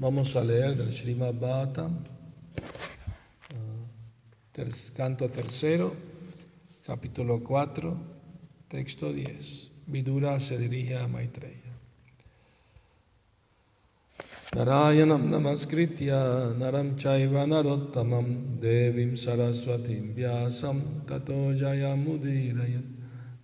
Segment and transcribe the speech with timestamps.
[0.00, 1.92] Vamos a leer del Srimad Bhattam,
[3.52, 5.92] uh, canto tercero,
[6.86, 7.96] capítulo 4,
[8.68, 9.72] texto 10.
[9.86, 11.74] Vidura se dirige a Maitreya.
[14.54, 22.86] Narayanam namaskritya naram chaiva narottamam devim saraswatim vyasam tato jayamudirayat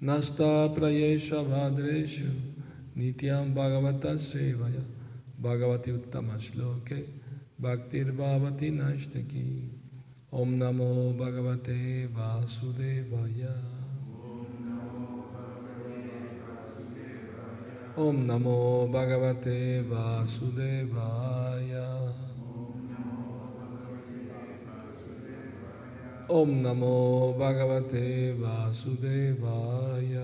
[0.01, 2.31] nasta prayesha vadreshu
[2.95, 5.04] nityam bhagavata sevaya
[5.45, 7.01] ভগবতী উত্তম শ্লোকে
[7.61, 9.49] ভক্তির ভক্তির্ভাবতী নাষ্টকি
[10.33, 11.79] ওম নমো ভগবতে
[12.09, 13.45] বাসুদেবায়
[17.97, 18.59] ওম নমো
[18.93, 19.59] ভগবতে
[19.91, 21.75] বাসুদেবায়
[26.31, 26.97] ওম নমো
[27.33, 28.07] ভগবতে
[28.43, 30.17] বাসুদেবায়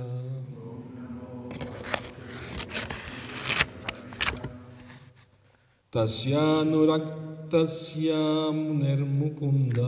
[5.93, 8.13] तस्यानुरक्तस्य
[8.53, 9.79] मुनिर्मुकुन्द।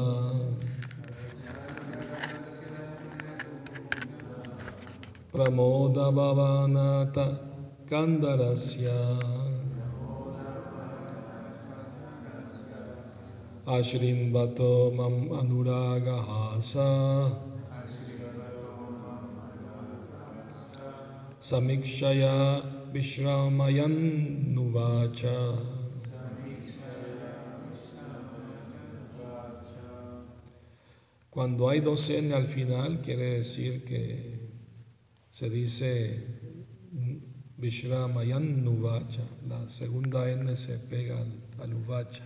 [5.32, 7.36] प्रमोदभवानाथ
[7.92, 8.86] कन्दरस्य।
[13.68, 16.72] अश्रिम्बतो मम अनुरागः स
[21.42, 22.62] समीक्षया
[22.92, 25.22] विश्रामयन्नुवाच।
[31.32, 34.38] Cuando hay dos N al final, quiere decir que
[35.30, 36.22] se dice
[37.56, 39.22] Vishramayan Nuvacha.
[39.48, 42.22] La segunda N se pega al, al Uvacha,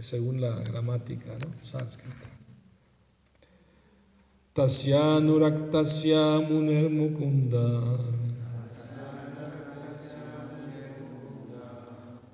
[0.00, 1.62] según la gramática ¿no?
[1.62, 2.30] sánscrita.
[4.54, 7.82] Tasya Nuraktasya Muner Mukunda.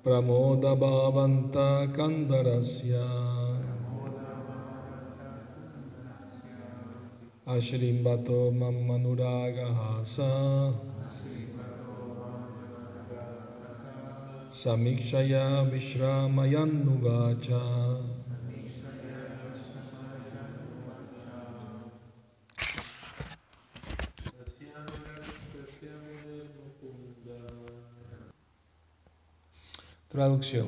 [0.01, 3.42] Pramoda Bhavanta Kandarasya.
[7.53, 10.73] Ashrimbato Mammanuragahasa
[14.49, 15.63] Samikshaya
[30.09, 30.67] Traducción.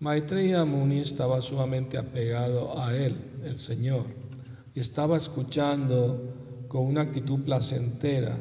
[0.00, 3.14] Maitreya Muni estaba sumamente apegado a él,
[3.44, 4.04] el Señor
[4.74, 8.36] y estaba escuchando con una actitud placentera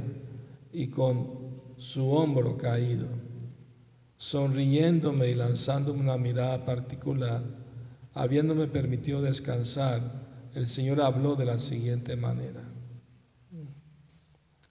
[0.72, 1.42] y con
[1.78, 3.08] su hombro caído,
[4.18, 7.44] sonriéndome y lanzándome una mirada particular,
[8.14, 10.00] habiéndome permitido descansar,
[10.54, 12.62] el Señor habló de la siguiente manera.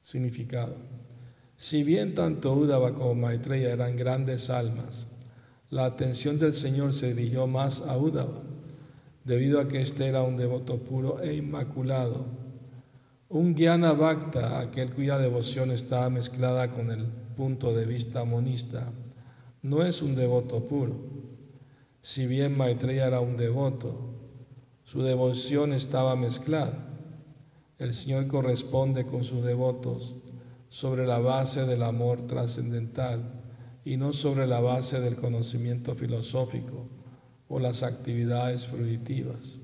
[0.01, 0.75] Significado.
[1.57, 5.09] Si bien tanto Udava como Maitreya eran grandes almas,
[5.69, 8.51] la atención del Señor se dirigió más a Udava
[9.31, 12.27] debido a que éste era un devoto puro e inmaculado.
[13.29, 18.93] Un Gyana Bhakta, aquel cuya devoción está mezclada con el punto de vista monista,
[19.63, 20.97] no es un devoto puro.
[22.03, 23.95] Si bien Maitreya era un devoto,
[24.83, 26.75] su devoción estaba mezclada.
[27.79, 30.17] El Señor corresponde con sus devotos
[30.69, 33.21] sobre la base del amor trascendental
[33.85, 37.00] y no sobre la base del conocimiento filosófico
[37.51, 39.59] o las actividades fruitivas.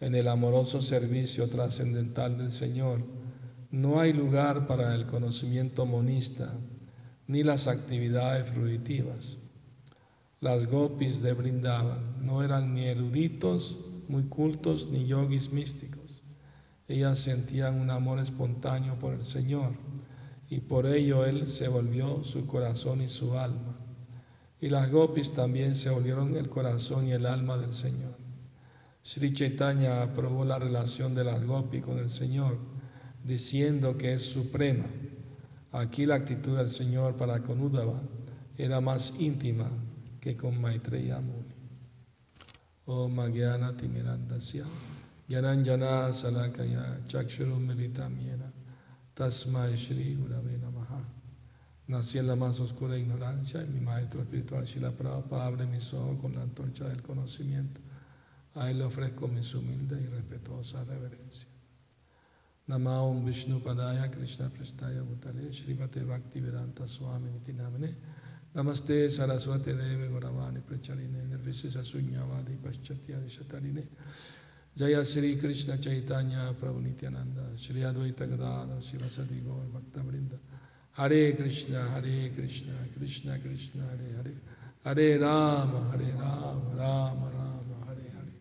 [0.00, 3.00] En el amoroso servicio trascendental del Señor
[3.70, 6.52] no hay lugar para el conocimiento monista
[7.26, 9.38] ni las actividades fruitivas.
[10.40, 16.22] Las gopis de Brindavan no eran ni eruditos, muy cultos, ni yogis místicos.
[16.88, 19.72] Ellas sentían un amor espontáneo por el Señor
[20.50, 23.81] y por ello Él se volvió su corazón y su alma
[24.62, 28.16] y las gopis también se volvieron el corazón y el alma del Señor.
[29.02, 32.56] Sri Chaitanya aprobó la relación de las gopis con el Señor,
[33.24, 34.84] diciendo que es suprema.
[35.72, 38.00] Aquí la actitud del Señor para con Uddhava
[38.56, 39.68] era más íntima
[40.20, 41.54] que con Maitreya Muni.
[42.84, 44.64] Oh Magyana Timirandasya,
[45.28, 48.52] Yananjana Salakaya, Chakshurum Militamyena,
[49.12, 51.21] Tasmai Shri Gurave Namaha.
[51.92, 56.18] Nací en la más oscura ignorancia y mi maestro espiritual Shila Prabhupada abre mis ojos
[56.22, 57.82] con la antorcha del conocimiento.
[58.54, 61.48] A él le ofrezco mis humilde y respetuosa reverencia.
[62.66, 67.94] Namaum Vishnu Padaya Krishna Prestaya Bhutale Srivate Bhakti Vedanta Swami Nitinamine
[68.54, 73.86] Namaste Saraswati Deve Goravani Prechaline Nirvisisa Sunyavadi Paschatyadi Shatarine
[74.74, 80.38] Jaya Sri Krishna Chaitanya Prabhu Nityananda Shri Advaita Gadada Sivasati Gaur Bhakta Brinda
[80.94, 84.34] Hare Krishna, Hare Krishna, Krishna Krishna, Hare Hare,
[84.84, 88.32] Hare Rama, Hare Rama, Rama Rama, Hare Hare.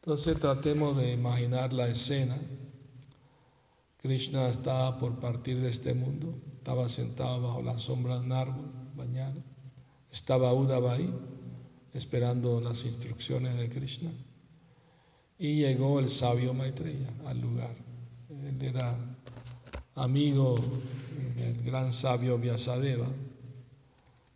[0.00, 2.36] Entonces tratemos de imaginar la escena.
[4.02, 8.72] Krishna estaba por partir de este mundo, estaba sentado bajo la sombra de un árbol,
[8.96, 9.40] bañado.
[10.12, 11.10] Estaba Uddhava ahí,
[11.92, 14.10] esperando las instrucciones de Krishna.
[15.38, 17.74] Y llegó el sabio Maitreya al lugar.
[18.30, 19.13] Él era
[19.94, 20.58] amigo
[21.36, 23.06] del gran sabio Vyasadeva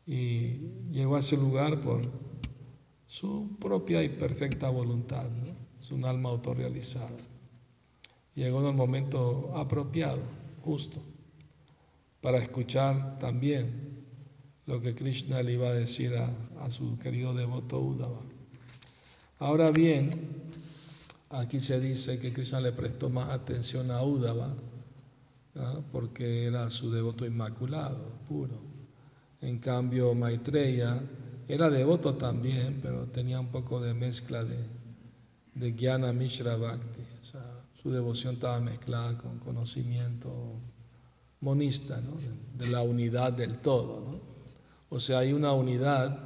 [0.07, 0.61] y
[0.93, 2.01] llegó a ese lugar por
[3.07, 5.27] su propia y perfecta voluntad,
[5.81, 7.17] es un alma autorrealizada.
[8.35, 10.23] Llegó en el momento apropiado,
[10.63, 11.01] justo,
[12.21, 14.07] para escuchar también
[14.67, 18.21] lo que Krishna le iba a decir a, su querido devoto Uddhava.
[19.39, 20.11] Ahora bien,
[21.31, 24.55] aquí se dice que Krishna le prestó más atención a Uddhava
[25.93, 28.59] porque era su devoto inmaculado, puro.
[29.41, 31.01] En cambio, Maitreya
[31.49, 34.57] era devoto también, pero tenía un poco de mezcla de,
[35.55, 37.03] de Jnana Mishra Bhakti.
[37.75, 40.31] su devoción estaba mezclada con conocimiento
[41.41, 42.01] monista,
[42.59, 44.21] de, la unidad del todo.
[44.91, 46.19] O sea, hay una unidad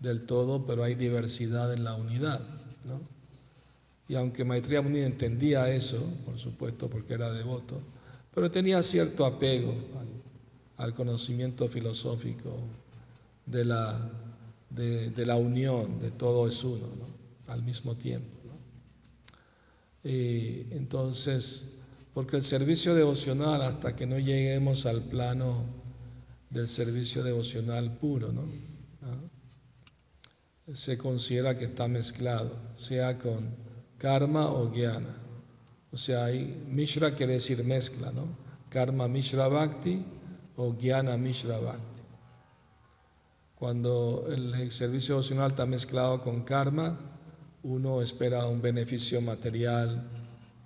[0.00, 2.40] del todo, pero hay diversidad en la unidad.
[4.08, 7.80] Y aunque Maitreya Muni entendía eso, por supuesto, porque era devoto,
[8.36, 9.72] pero tenía cierto apego
[10.76, 12.54] al, conocimiento filosófico
[13.46, 13.98] de la,
[14.68, 16.86] de, la, unión, de todo es uno,
[17.46, 18.36] al mismo tiempo.
[20.04, 21.78] Entonces,
[22.12, 25.64] porque el servicio devocional, hasta que no lleguemos al plano
[26.50, 28.34] del servicio devocional puro.
[29.00, 30.74] ¿Ah?
[30.74, 33.48] se considera que está mezclado, sea con
[33.96, 35.25] karma o guiana.
[35.92, 38.26] O sea, ahí Mishra quiere decir mezcla, ¿no?
[38.68, 40.04] Karma Mishra Bhakti
[40.56, 42.02] o Jnana Mishra Bhakti.
[43.54, 46.98] Cuando el servicio devocional está mezclado con karma,
[47.62, 50.06] uno espera un beneficio material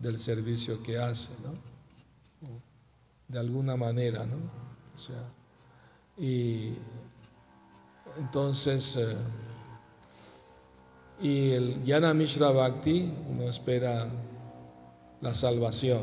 [0.01, 1.55] del servicio que hace, ¿no?
[3.29, 4.37] De alguna manera, ¿no?
[4.95, 5.23] O sea,
[6.19, 6.75] y
[8.19, 9.17] entonces, eh,
[11.21, 14.07] y el Jnana Mishra Bhakti, uno espera
[15.21, 16.01] la salvación.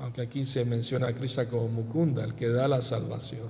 [0.00, 3.48] Aunque aquí se menciona a Krishna como Mukunda, el que da la salvación.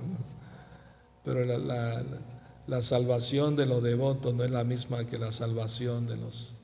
[1.23, 6.55] Pero la, salvación de los devotos no es la misma que la salvación de los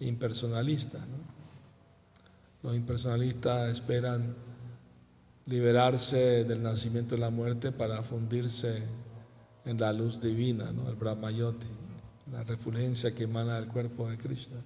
[0.00, 1.00] impersonalistas.
[2.62, 4.34] Los impersonalistas esperan
[5.46, 8.82] liberarse del nacimiento y la muerte para fundirse
[9.64, 10.88] en la luz divina, ¿no?
[10.90, 11.66] el Brahmayoti,
[12.32, 14.58] la refulgencia que emana del cuerpo de Krishna.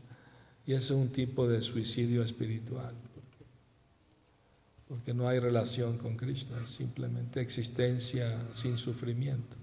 [0.66, 2.94] Y es un tipo de suicidio espiritual,
[4.88, 9.56] porque, no hay relación con Krishna, es simplemente existencia sin sufrimiento.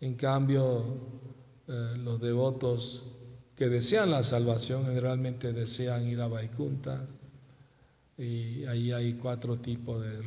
[0.00, 0.84] En cambio,
[1.68, 3.04] eh, los devotos
[3.56, 7.06] que desean la salvación generalmente desean ir a Vaikunta
[8.16, 10.20] y ahí hay cuatro tipos de,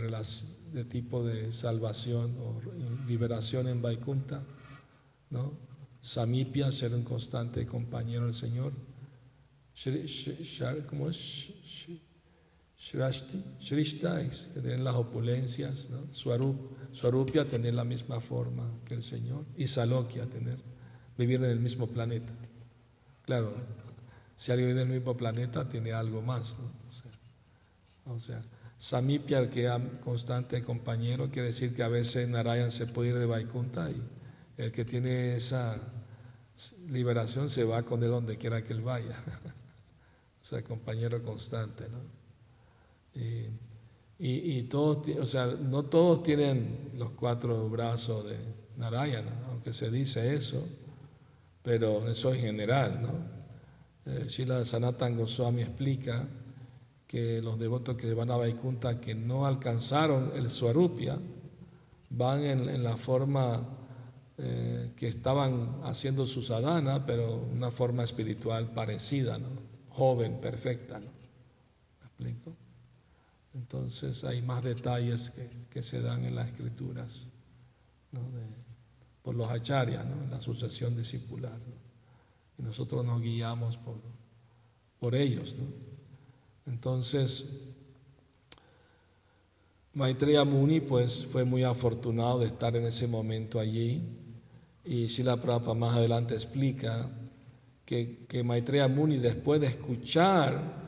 [0.74, 2.62] de tipo de salvación o
[3.08, 4.42] liberación en Vaikunta,
[5.30, 5.65] ¿no?
[6.06, 8.72] Samipia, ser un constante compañero del Señor.
[10.88, 11.52] ¿Cómo es?
[12.78, 14.22] Shrashti, Shrishta,
[14.54, 15.90] tener las opulencias.
[15.90, 16.14] ¿no?
[16.14, 19.46] Swarupya, tener la misma forma que el Señor.
[19.58, 20.60] Y Salokya, tener,
[21.18, 22.38] vivir en el mismo planeta.
[23.24, 23.52] Claro,
[24.36, 26.60] si alguien vive en el mismo planeta, tiene algo más.
[26.60, 28.14] ¿no?
[28.14, 28.46] O sea,
[28.78, 29.72] Samipya, el que es
[30.04, 33.96] constante compañero, quiere decir que a veces Narayan se puede ir de Vaikunta y
[34.58, 35.76] el que tiene esa
[36.90, 39.16] liberación se va con él donde quiera que él vaya.
[40.42, 42.16] o sea, compañero constante, ¿no?
[44.18, 48.38] Y, todos, o sea, no todos tienen los cuatro brazos de
[48.78, 50.66] Narayana, aunque se dice eso,
[51.62, 54.12] pero eso es general, ¿no?
[54.12, 56.26] Eh, Shila Sanatan Goswami explica
[57.08, 61.18] que los devotos que van a Vaikunta que no alcanzaron el Swarupya
[62.12, 63.85] van en la forma
[64.38, 69.48] eh, que estaban haciendo su sadhana, pero una forma espiritual parecida, ¿no?
[69.90, 71.00] joven, perfecta.
[71.00, 71.06] ¿no?
[71.06, 72.54] ¿Me explico?
[73.54, 75.32] Entonces hay más detalles
[75.70, 77.30] que, se dan en las escrituras
[79.22, 80.28] por los acharyas, ¿no?
[80.30, 81.58] la sucesión discipular.
[82.58, 84.02] Y nosotros nos guiamos por,
[85.00, 85.56] por ellos.
[86.66, 87.62] Entonces,
[89.94, 94.25] Maitreya Muni pues fue muy afortunado de estar en ese momento allí
[94.86, 97.10] y Sila Prabhupada más adelante explica
[97.86, 100.86] que, que Maitreya Muni, después de escuchar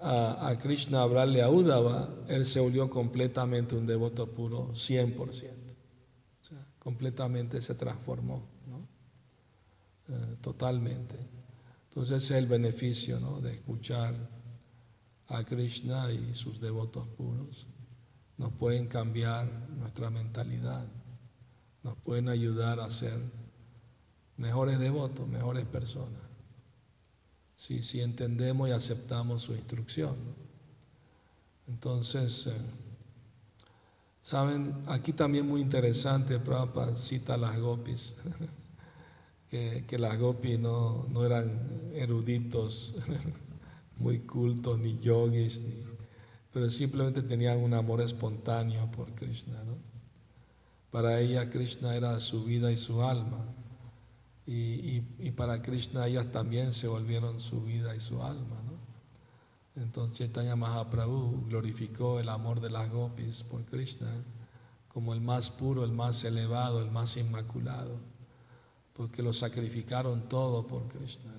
[0.00, 5.18] a, Krishna hablarle a Uddhava, él se volvió completamente un devoto puro, 100%.
[5.18, 5.38] O
[6.78, 8.40] completamente se transformó,
[10.08, 11.16] eh, totalmente.
[11.88, 14.14] Entonces ese es el beneficio de escuchar
[15.28, 17.66] a Krishna y sus devotos puros.
[18.38, 20.86] Nos pueden cambiar nuestra mentalidad,
[21.88, 23.18] nos pueden ayudar a ser
[24.36, 26.20] mejores devotos, mejores personas.
[27.54, 30.14] Si, si entendemos y aceptamos su instrucción.
[31.66, 32.52] Entonces, eh,
[34.20, 38.16] saben, aquí también muy interesante, Prabhupada cita a las gopis,
[39.50, 42.96] que, las gopis no, no eran eruditos
[43.96, 45.62] muy cultos, ni yogis,
[46.52, 49.64] pero simplemente tenían un amor espontáneo por Krishna.
[49.64, 49.87] ¿no?
[50.90, 53.44] Para ella Krishna era su vida y su alma.
[54.46, 55.00] Y,
[55.32, 58.56] para Krishna ellas también se volvieron su vida y su alma.
[58.64, 59.82] ¿no?
[59.82, 64.08] Entonces Chaitanya Mahaprabhu glorificó el amor de las gopis por Krishna
[64.88, 67.94] como el más puro, el más elevado, el más inmaculado,
[68.94, 71.30] porque lo sacrificaron todo por Krishna,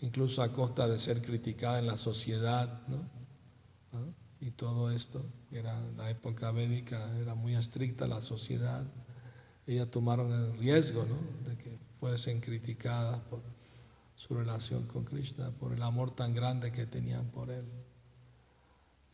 [0.00, 2.80] incluso a costa de ser criticada en la sociedad.
[2.88, 3.17] ¿no?
[4.40, 8.84] Y todo esto, era la época védica, era muy estricta la sociedad.
[9.66, 11.04] Ellas tomaron el riesgo
[11.44, 13.40] de que fuesen criticadas por
[14.14, 17.64] su relación con Krishna, por el amor tan grande que tenían por él.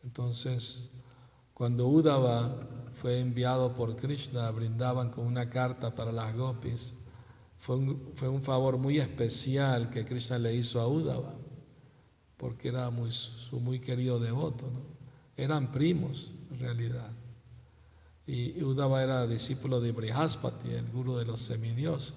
[0.03, 0.89] Entonces,
[1.53, 6.95] cuando Udava fue enviado por Krishna, brindaban con una carta para las gopis,
[7.57, 11.33] fue un, fue un favor muy especial que Krishna le hizo a Udava,
[12.37, 14.69] porque era muy, su muy querido devoto.
[15.37, 17.11] Eran primos en realidad.
[18.27, 22.15] Y Udava era discípulo de Brihaspati, el guru de los semidioses.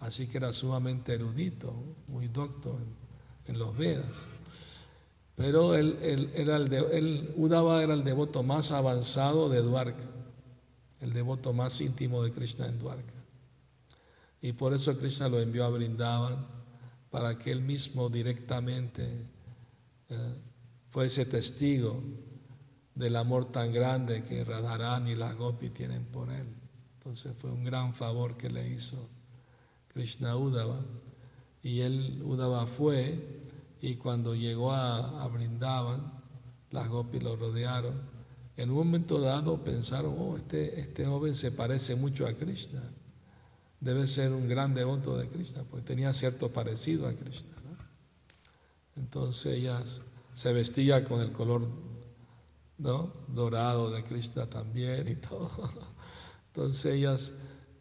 [0.00, 1.74] Así que era sumamente erudito,
[2.06, 2.78] muy docto
[3.46, 4.26] en, los Vedas.
[5.34, 10.04] Pero él, era el Udava era el devoto más avanzado de Dwarka,
[11.00, 13.14] el devoto más íntimo de Krishna en Dwarka.
[14.40, 16.36] Y por eso Krishna lo envió a Brindavan
[17.10, 19.04] para que él mismo directamente
[20.10, 20.34] eh,
[20.90, 22.00] fuese testigo
[22.98, 26.46] del amor tan grande que Radharani y las Gopi tienen por él.
[26.94, 29.08] Entonces fue un gran favor que le hizo
[29.86, 30.80] Krishna Udava.
[31.62, 33.42] Y él, Udava fue,
[33.80, 35.28] y cuando llegó a, a
[36.70, 37.94] las gopis lo rodearon.
[38.56, 42.82] En un momento dado pensaron, oh, este, este joven se parece mucho a Krishna.
[43.80, 47.52] Debe ser un gran devoto de Krishna, porque tenía cierto parecido a Krishna.
[48.96, 50.02] Entonces ellas
[50.32, 51.68] se vestía con el color
[52.78, 53.12] ¿no?
[53.28, 55.50] dorado de Krishna también y todo.
[56.48, 57.34] Entonces ellas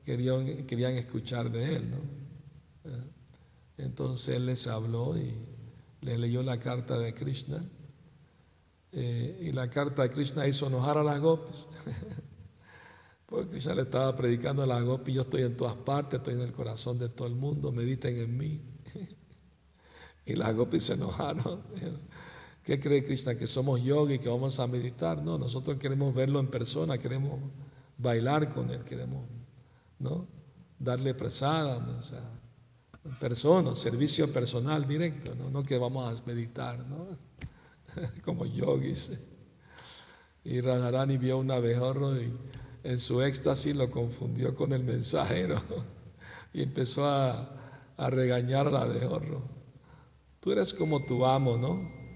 [0.03, 1.93] querían, querían escuchar de él.
[2.83, 3.11] Eh,
[3.77, 5.33] entonces él les habló y
[6.01, 7.63] le leyó la carta de Krishna.
[8.91, 11.67] Eh, y la carta de Krishna hizo enojar a las gopis.
[13.25, 16.41] Porque Krishna le estaba predicando a las gopis, yo estoy en todas partes, estoy en
[16.41, 18.61] el corazón de todo el mundo, mediten en mí.
[20.25, 21.61] y las gopis se enojaron.
[22.67, 23.35] ¿Qué cree Krishna?
[23.35, 25.23] Que somos yogi, que vamos a meditar.
[25.23, 27.39] No, nosotros queremos verlo en persona, queremos
[27.97, 29.23] bailar con él, queremos
[29.99, 30.27] ¿no?
[30.77, 32.29] Darle presada, o sea,
[33.21, 35.49] persona, servicio personal directo, ¿no?
[35.49, 37.07] No que vamos a meditar, ¿no?
[38.25, 39.29] Como yogis.
[40.43, 42.37] Y Radharani vio un abejorro y
[42.83, 45.55] en su éxtasis lo confundió con el mensajero
[46.53, 47.49] y empezó a,
[47.95, 49.41] a regañar al abejorro.
[50.41, 52.06] Tú eres como tu amo, ¿no?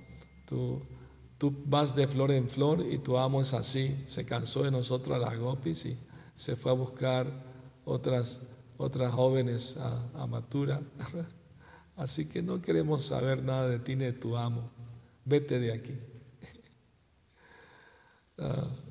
[0.52, 4.04] Tú, vas de flor en flor y tu amo es así.
[4.06, 5.98] Se cansó de nosotros a las gopis y
[6.36, 7.26] se fue a buscar
[7.86, 8.42] otras,
[8.78, 10.82] otras jóvenes a, Matura.
[11.96, 14.70] Así que no queremos saber nada de ti ni de tu amo.
[15.26, 15.98] Vete de aquí.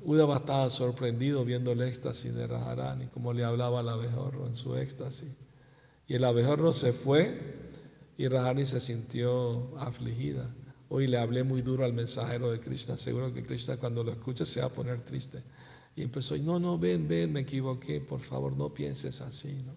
[0.03, 4.77] Uh, estaba sorprendido viendo el éxtasis de Rajarani, como le hablaba al abejorro en su
[4.77, 5.35] éxtasis.
[6.07, 7.37] Y el abejorro se fue
[8.17, 10.49] y Rajarani se sintió afligida.
[10.93, 12.97] Hoy le hablé muy duro al mensajero de Krishna.
[12.97, 15.41] Seguro que Krishna cuando lo escuche se va a poner triste.
[15.95, 19.71] Y empezó, no, no, ven, ven, me equivoqué, por favor, no pienses así, ¿no?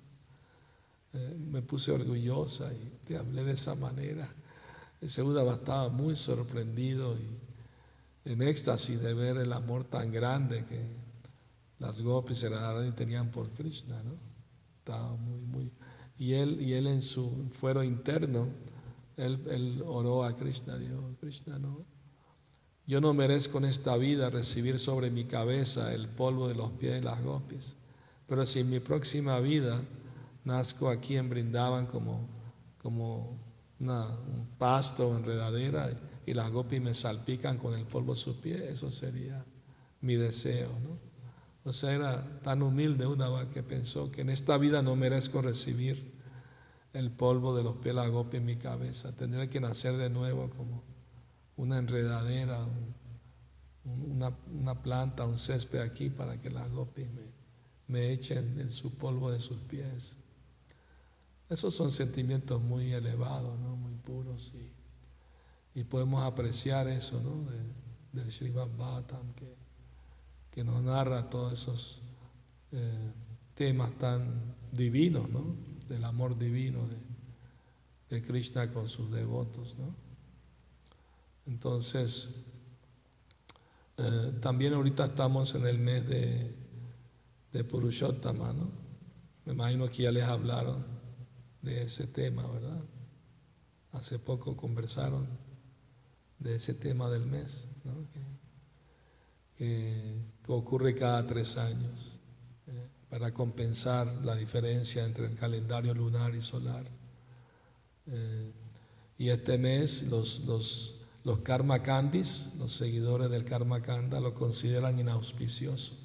[1.13, 4.27] Eh, me puse orgullosa y te hablé de esa manera.
[5.01, 10.81] Ese Udava estaba muy sorprendido y en éxtasis de ver el amor tan grande que
[11.79, 14.17] las gopis y Radharani tenían por Krishna, ¿no?
[14.79, 15.73] Estaba muy, muy...
[16.19, 18.49] Y él, y él en su fuero interno,
[19.17, 21.85] él, oró a Krishna, dijo, Krishna, no,
[22.87, 26.95] yo no merezco en esta vida recibir sobre mi cabeza el polvo de los pies
[26.95, 27.77] de las gopis,
[28.27, 29.81] pero si en mi próxima vida
[30.45, 32.29] nazco aquí en Brindaban como,
[32.83, 33.39] como
[33.81, 35.91] un pasto enredadera
[36.27, 39.45] y, las gopis me salpican con el polvo de sus pies, eso sería
[40.01, 41.05] mi deseo, ¿no?
[41.67, 46.14] O sea, era tan humilde Udava que pensó que en esta vida no merezco recibir
[46.95, 49.15] el polvo de los pies de la en mi cabeza.
[49.15, 50.83] Tendré que nacer de nuevo como
[51.57, 52.65] una enredadera,
[53.85, 57.35] una, planta, un césped aquí para que la gopi me,
[57.89, 60.19] me echen en su polvo de sus pies.
[61.51, 63.77] Esos son sentimientos muy elevados, ¿no?
[63.77, 67.51] muy puros y, y podemos apreciar eso ¿no?
[68.13, 69.55] del Srimad Bhattam que,
[70.53, 72.03] que, nos narra todos esos
[72.71, 73.13] eh,
[73.55, 74.25] temas tan
[74.73, 75.74] divinos, ¿no?
[75.89, 76.81] Del amor divino
[78.09, 79.77] de, Krishna con sus devotos.
[79.79, 79.93] ¿no?
[81.47, 82.45] Entonces,
[83.99, 88.69] eh, también ahorita estamos en el mes de, Purushottama, ¿no?
[89.45, 90.85] Me imagino que ya les hablaron
[91.63, 92.83] de ese tema, ¿verdad?
[93.93, 95.27] Hace poco conversaron
[96.41, 97.93] de ese tema del mes, ¿no?
[99.57, 102.19] que, ocurre cada tres años.
[103.15, 106.85] Para compensar la diferencia entre el calendario lunar y solar.
[108.09, 108.53] Eh,
[109.19, 114.99] y este mes los, los los karma kandis, los seguidores del karma kanda, lo consideran
[114.99, 115.97] inauspicioso.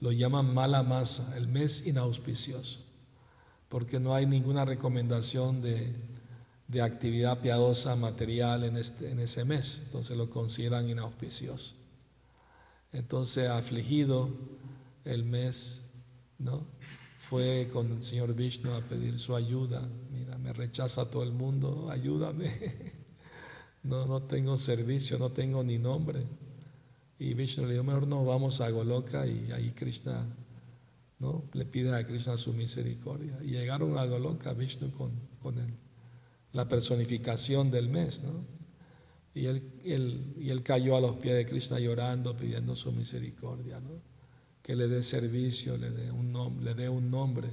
[0.00, 2.82] Lo llaman mala masa, el mes inauspicioso,
[3.70, 5.96] porque no hay ninguna recomendación de,
[6.66, 11.76] de actividad piadosa material en, este, en ese mes, entonces lo consideran inauspicioso.
[12.92, 14.28] Entonces, afligido
[15.06, 15.87] el mes,
[16.38, 16.66] ¿no?
[17.18, 19.82] Fue con el Señor Vishnu a pedir su ayuda.
[20.12, 22.48] Mira, me rechaza todo el mundo, ayúdame.
[23.82, 26.20] no, no tengo servicio, no tengo ni nombre.
[27.18, 30.24] Y Vishnu le dijo, mejor no vamos a Goloka y ahí Krishna,
[31.18, 31.44] ¿no?
[31.52, 33.36] Le pide a Krishna su misericordia.
[33.42, 35.10] Y llegaron a Goloka, Vishnu con,
[35.42, 35.56] con
[36.52, 38.58] la personificación del mes, ¿no?
[39.34, 44.17] Y él, y él cayó a los pies de Krishna llorando, pidiendo su misericordia, ¿no?
[44.62, 47.48] Que le dé servicio, le dé un, nombre, le dé un nombre.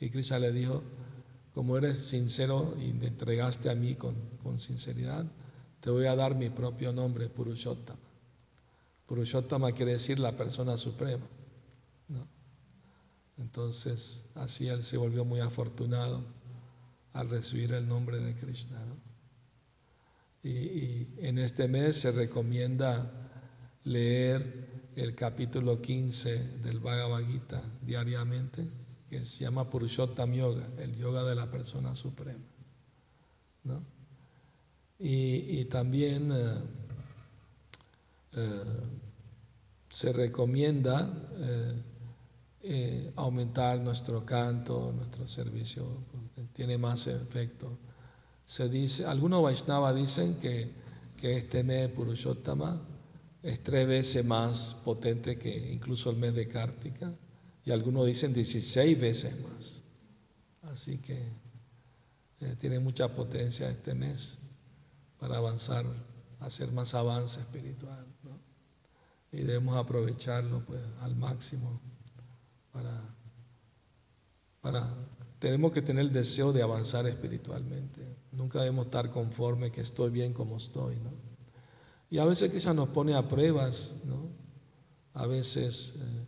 [0.00, 0.82] Y Krishna le dijo,
[1.54, 4.14] como eres sincero y me entregaste a mí con,
[4.58, 5.24] sinceridad,
[5.80, 7.98] te voy a dar mi propio nombre, Purushottama.
[9.06, 11.26] Purushottama quiere decir la persona suprema.
[13.38, 16.22] Entonces, así él se volvió muy afortunado
[17.12, 18.78] al recibir el nombre de Krishna.
[20.42, 23.10] Y, en este mes se recomienda
[23.84, 28.66] leer el capítulo 15 del Bhagavad Gita diariamente
[29.08, 32.40] que se llama Purushottam Yoga, el yoga de la persona suprema.
[34.98, 36.54] Y, también eh,
[38.36, 38.62] eh,
[39.90, 41.06] se recomienda
[42.62, 47.70] eh, aumentar nuestro canto, nuestro servicio, porque tiene más efecto.
[48.46, 50.70] Se dice, algunos Vaishnava dicen que,
[51.18, 52.80] que este mes Purushottama
[53.42, 57.12] es tres veces más potente que incluso el mes de Kartika
[57.64, 59.82] y algunos dicen 16 veces más.
[60.72, 61.14] Así que
[62.40, 64.38] eh, tiene mucha potencia este mes
[65.18, 65.84] para avanzar,
[66.40, 68.06] hacer más avance espiritual.
[69.32, 71.80] Y debemos aprovecharlo pues, al máximo
[72.70, 73.00] para,
[74.60, 74.86] para...
[75.38, 78.02] Tenemos que tener el deseo de avanzar espiritualmente.
[78.32, 80.96] Nunca debemos estar conforme que estoy bien como estoy.
[80.96, 81.31] ¿no?
[82.12, 84.28] Y a veces quizás nos pone a pruebas, ¿no?
[85.14, 85.94] A veces...
[85.96, 86.22] Eh,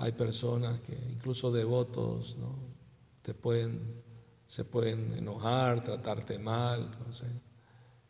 [0.00, 2.54] hay personas que, incluso devotos, ¿no?
[3.20, 3.78] Te pueden,
[4.46, 7.26] se pueden enojar, tratarte mal, no sé.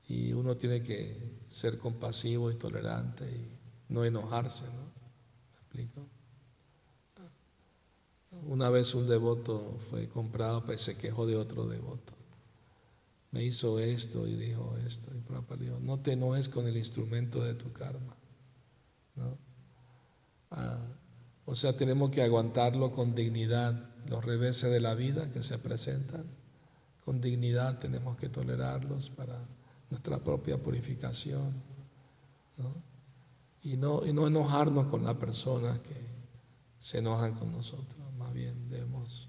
[0.08, 4.82] Y uno tiene que ser compasivo y tolerante y no enojarse, ¿no?
[5.72, 6.06] ¿Me explico?
[8.46, 12.12] Una vez un devoto fue comprado, pues se quejó de otro devoto.
[13.32, 15.10] Me hizo esto y dijo esto.
[15.14, 18.16] Y Prabhupada dijo, no te enojes con el instrumento de tu karma.
[19.16, 19.38] ¿no?
[20.50, 20.78] Ah,
[21.44, 23.74] o sea, tenemos que aguantarlo con dignidad,
[24.08, 26.24] los reveses de la vida que se presentan.
[27.04, 29.36] Con dignidad tenemos que tolerarlos para
[29.90, 31.52] nuestra propia purificación.
[33.62, 35.96] Y, no, y no enojarnos con las personas que
[36.78, 37.98] se enojan con nosotros.
[38.18, 39.28] Más bien debemos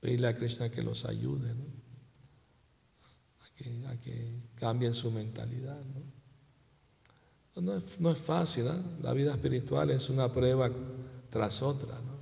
[0.00, 1.54] pedirle a Krishna que los ayude,
[3.56, 5.78] que, a, que, cambien su mentalidad.
[7.56, 8.82] No, es, no es, fácil, ¿eh?
[9.02, 10.70] la vida espiritual es una prueba
[11.30, 11.94] tras otra.
[12.00, 12.14] ¿no?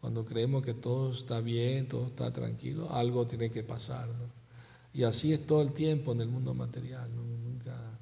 [0.00, 4.06] Cuando creemos que todo está bien, todo está tranquilo, algo tiene que pasar.
[4.06, 4.24] ¿no?
[4.92, 7.08] Y así es todo el tiempo en el mundo material.
[7.14, 7.22] ¿no?
[7.22, 7.98] Nunca,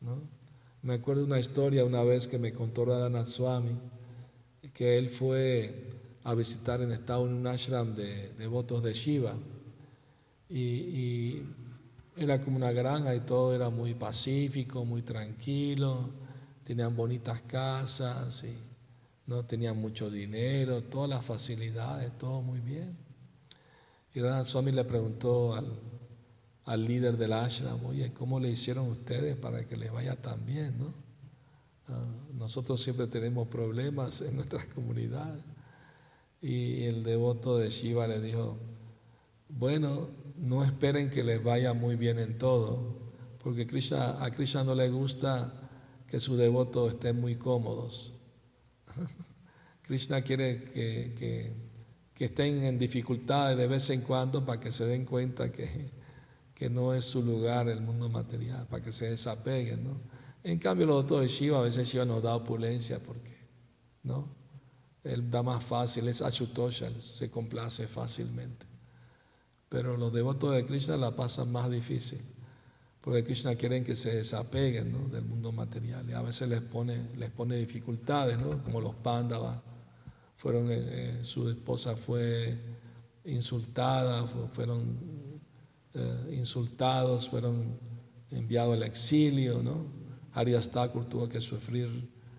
[0.00, 0.40] ¿no?
[0.82, 3.78] Me acuerdo una historia una vez que me contó Radhanath Swami,
[4.72, 5.88] que él fue
[6.24, 9.34] a visitar en Estado un ashram de devotos de Shiva.
[10.48, 11.46] Y, y,
[12.20, 15.98] era como una granja y todo era muy pacífico, muy tranquilo,
[16.62, 18.54] tenían bonitas casas y
[19.26, 22.94] no tenían mucho dinero, todas las facilidades, todo muy bien.
[24.14, 25.66] Y Radha Swami le preguntó al,
[26.66, 30.76] al líder del ashram, oye, ¿cómo le hicieron ustedes para que les vaya tan bien?
[30.78, 30.92] ¿no?
[31.88, 32.04] Ah,
[32.34, 35.42] nosotros siempre tenemos problemas en nuestras comunidades.
[36.42, 38.58] Y el devoto de Shiva le dijo,
[39.58, 42.78] bueno, no esperen que les vaya muy bien en todo,
[43.42, 45.52] porque Krishna, a Krishna no le gusta
[46.06, 48.14] que sus devotos estén muy cómodos.
[49.82, 51.14] Krishna quiere que,
[52.14, 55.66] que, estén en dificultades de vez en cuando para que se den cuenta que,
[56.54, 59.84] que no es su lugar el mundo material, para que se desapeguen.
[59.84, 59.96] ¿no?
[60.44, 63.36] En cambio, los devotos de Shiva, a veces Shiva nos da opulencia porque
[64.02, 64.28] ¿no?
[65.04, 68.69] él da más fácil, es Achutosha, se complace fácilmente.
[69.70, 72.20] Pero los devotos de Krishna la pasan más difícil.
[73.00, 77.30] Porque Krishna quiere que se desapeguen del mundo material y a veces les pone, les
[77.30, 79.62] pone dificultades, como los pándavas.
[80.36, 82.58] Fueron, eh, eh, su esposa fue
[83.24, 84.82] insultada, fueron
[85.94, 87.78] eh, insultados, fueron
[88.32, 89.62] enviados al exilio.
[89.62, 89.86] ¿no?
[90.32, 91.88] Arias Thakur tuvo que sufrir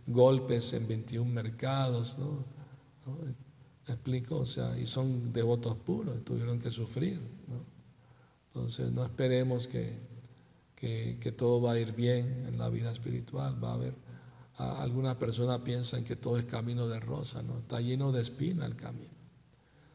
[0.05, 2.17] golpes en 21 mercados.
[3.87, 4.37] Explico?
[4.37, 7.19] O sea, y son devotos puros, tuvieron que sufrir.
[7.47, 7.55] ¿no?
[8.47, 10.11] Entonces no esperemos que
[10.81, 13.63] que, todo va a ir bien en la vida espiritual.
[13.63, 13.93] Va a haber,
[14.57, 17.59] algunas personas piensan que todo es camino de rosa, ¿no?
[17.59, 19.21] Está lleno de espina el camino.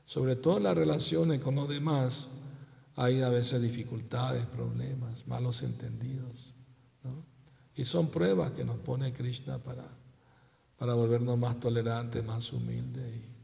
[0.05, 2.31] Sobre todo en las relaciones con los demás,
[2.95, 6.55] hay a veces dificultades, problemas, malos entendidos.
[7.03, 7.11] ¿no?
[7.75, 9.85] Y son pruebas que nos pone Krishna para,
[10.79, 13.36] para volvernos más tolerantes, más humildes y,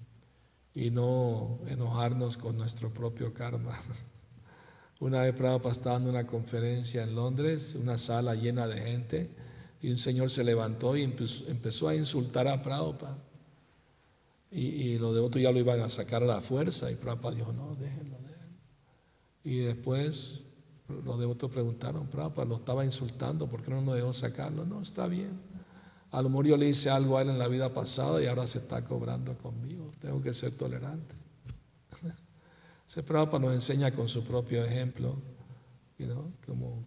[0.74, 3.78] y no enojarnos con nuestro propio karma.
[5.00, 9.30] Una vez Prabhupada estaba en una conferencia en Londres, una sala llena de gente,
[9.82, 13.18] y un señor se levantó y empezó a insultar a Prabhupada.
[14.52, 17.74] Y, los devotos ya lo iban a sacar a la fuerza, y Prabhupada dijo, no,
[17.74, 18.58] déjenlo, déjenlo.
[19.44, 20.42] Y después
[21.04, 24.64] los devotos preguntaron, Prabhupada lo estaba insultando, ¿por qué no nos dejó sacarlo?
[24.64, 25.40] No, está bien.
[26.12, 28.46] A lo mejor yo le hice algo a él en la vida pasada y ahora
[28.46, 29.90] se está cobrando conmigo.
[29.98, 31.14] Tengo que ser tolerante.
[32.86, 35.16] Ese Prabhupada nos enseña con su propio ejemplo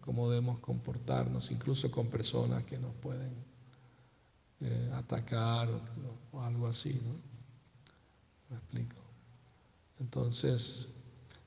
[0.01, 3.33] cómo, debemos comportarnos, incluso con personas que nos pueden
[4.61, 5.69] eh, atacar
[6.31, 6.99] o, algo así.
[7.03, 7.11] ¿no?
[8.49, 8.95] ¿Me explico?
[9.99, 10.89] Entonces,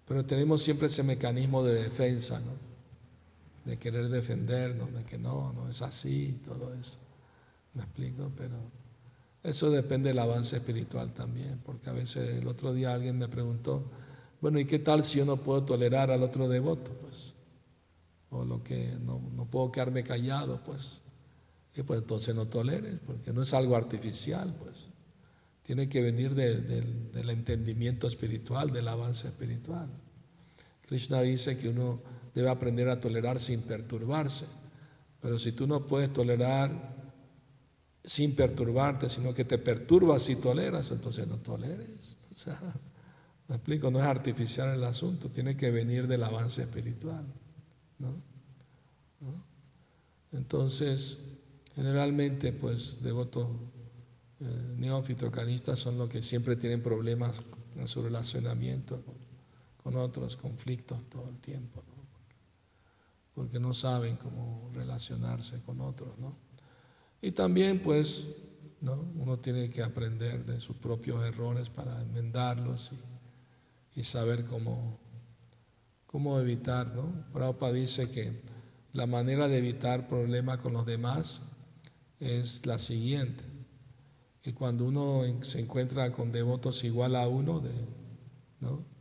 [0.06, 2.68] pero tenemos siempre ese mecanismo de defensa, ¿no?
[3.70, 6.98] de querer defendernos, de que no, no es así, todo eso.
[7.74, 8.30] ¿Me explico?
[8.36, 8.56] Pero
[9.42, 13.84] eso depende del avance espiritual también, porque a veces el otro día alguien me preguntó,
[14.40, 16.92] bueno, ¿y qué tal si yo no puedo tolerar al otro devoto?
[17.00, 17.34] Pues,
[18.30, 21.00] o lo que no, puedo quedarme callado, pues,
[21.74, 24.88] y pues entonces no toleres, porque no es algo artificial, pues.
[25.62, 29.86] Tiene que venir del entendimiento espiritual, del avance espiritual.
[30.88, 32.00] Krishna dice que uno
[32.34, 34.46] debe aprender a tolerar sin perturbarse,
[35.20, 36.97] pero si tú no puedes tolerar
[38.08, 42.16] sin perturbarte, sino que te perturbas si toleras, entonces no toleres.
[42.34, 42.58] O sea,
[43.48, 43.90] ¿Me explico?
[43.90, 47.24] No es artificial el asunto, tiene que venir del avance espiritual.
[47.98, 48.08] ¿no?
[50.32, 51.18] Entonces,
[51.74, 53.48] generalmente, pues, devotos
[54.40, 57.42] eh, neófitos canistas son los que siempre tienen problemas
[57.76, 59.02] en su relacionamiento
[59.82, 62.02] con, otros, conflictos todo el tiempo, ¿no?
[63.34, 66.18] porque, no saben cómo relacionarse con otros.
[66.18, 66.36] ¿no?
[67.20, 68.36] Y también, pues,
[68.80, 68.94] ¿no?
[69.16, 72.92] uno tiene que aprender de sus propios errores para enmendarlos
[73.94, 74.98] y saber cómo,
[76.06, 76.94] cómo evitar.
[76.94, 77.26] ¿no?
[77.32, 78.40] Prabhupada dice que
[78.92, 81.52] la manera de evitar problemas con los demás
[82.20, 83.44] es la siguiente.
[84.44, 87.62] Y cuando uno se encuentra con devotos igual a uno,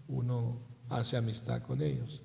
[0.07, 0.57] uno
[0.89, 2.23] hace amistad con ellos.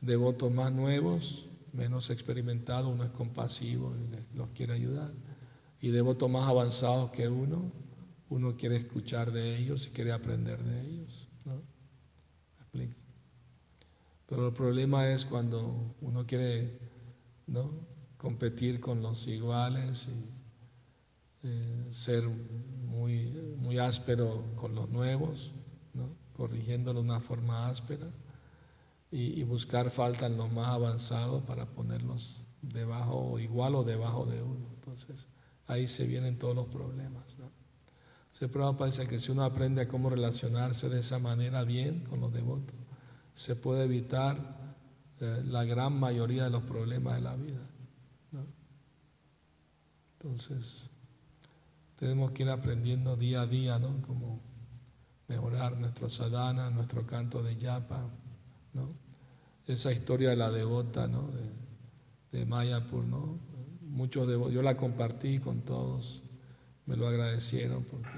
[0.00, 5.12] Devotos más nuevos, menos experimentados, uno es compasivo y los quiere ayudar.
[5.80, 7.70] Y devotos más avanzados que uno,
[8.28, 11.28] uno quiere escuchar de ellos y quiere aprender de ellos.
[14.26, 16.78] Pero el problema es cuando uno quiere
[17.48, 17.70] ¿no?
[18.16, 25.52] competir con los iguales y eh, ser muy, muy áspero con los nuevos,
[25.92, 26.08] ¿no?
[26.32, 28.06] corrigiéndolo de una forma áspera
[29.14, 34.66] y, buscar falta en los más avanzados para ponerlos debajo igual o debajo de uno.
[34.72, 35.28] Entonces
[35.66, 37.38] ahí se vienen todos los problemas.
[37.38, 37.50] ¿no?
[38.30, 42.20] Se prueba parece que si uno aprende a cómo relacionarse de esa manera bien con
[42.20, 42.74] los devotos,
[43.34, 44.38] se puede evitar
[45.20, 47.68] eh, la gran mayoría de los problemas de la vida.
[50.14, 50.88] Entonces,
[51.96, 54.00] tenemos que ir aprendiendo día a día, ¿no?
[54.02, 54.40] Como
[55.26, 58.08] mejorar nuestro sadhana, nuestro canto de yapa,
[58.72, 59.01] ¿no?
[59.66, 61.28] Esa historia de la devota, ¿no?
[61.30, 63.38] De, de Mayapur, ¿no?
[63.82, 66.22] Muchos devotos, yo la compartí con todos,
[66.86, 68.08] me lo agradecieron porque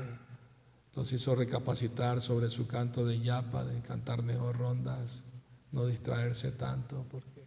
[0.95, 5.25] los hizo recapacitar sobre su canto de yapa, de cantar mejor rondas,
[5.73, 7.43] no distraerse tanto, porque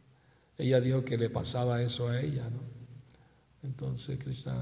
[0.57, 2.59] ella dijo que le pasaba eso a ella, ¿no?
[3.63, 4.55] Entonces Krishna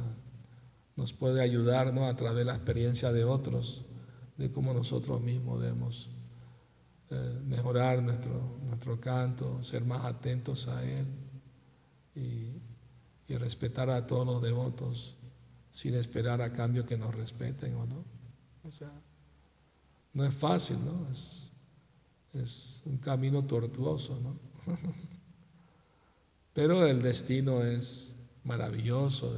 [0.95, 2.07] nos puede ayudar, ¿no?
[2.07, 3.85] A través de la experiencia de otros,
[4.37, 6.09] de cómo nosotros mismos debemos
[7.11, 11.05] eh, mejorar nuestro, nuestro canto, ser más atentos a Él
[12.15, 12.61] y,
[13.27, 15.15] y respetar a todos los devotos
[15.69, 18.03] sin esperar a cambio que nos respeten o no.
[18.63, 18.91] O sea,
[20.13, 21.07] no es fácil, ¿no?
[21.11, 21.51] Es,
[22.33, 24.33] es un camino tortuoso, ¿no?
[26.53, 28.15] Pero el destino es
[28.45, 29.37] maravilloso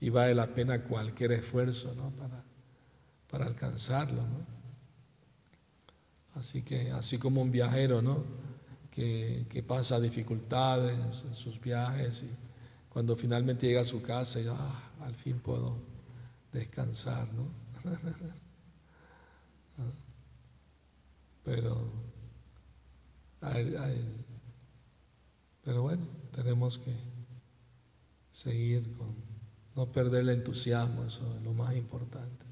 [0.00, 2.10] y, y, vale la pena cualquier esfuerzo, ¿no?
[2.10, 2.44] Para,
[3.30, 4.57] para alcanzarlo, ¿no?
[6.38, 8.22] Así que, así como un viajero, ¿no?
[8.90, 12.30] Que, que pasa dificultades en sus viajes y
[12.88, 15.76] cuando finalmente llega a su casa, y, ah, al fin puedo
[16.52, 17.46] descansar, ¿no?
[21.44, 21.78] Pero,
[25.64, 26.92] pero bueno, tenemos que
[28.28, 29.14] seguir con,
[29.74, 32.44] no perder el entusiasmo, eso es lo más importante.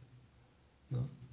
[0.88, 1.25] ¿no?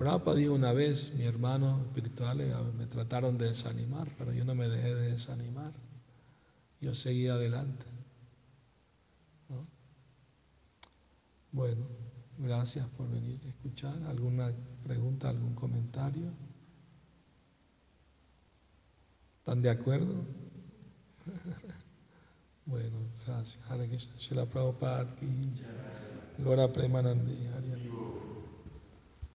[0.00, 4.56] Prabhupada dijo una vez, mi hermano espiritual eh, me trataron de desanimar, pero yo no
[4.56, 5.72] me dejé de desanimar.
[6.80, 7.86] Yo seguí adelante.
[11.52, 12.00] Bueno.
[12.42, 14.02] Gracias por venir a escuchar.
[14.04, 14.50] ¿Alguna
[14.82, 16.26] pregunta, algún comentario?
[19.36, 20.14] ¿Están de acuerdo?
[22.64, 23.70] bueno, gracias.
[23.70, 24.16] Hare Krishna.
[24.16, 25.06] Shila Prabhupada.
[26.38, 27.36] Gora Premanandi.